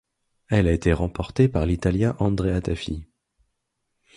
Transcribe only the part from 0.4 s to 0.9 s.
Elle a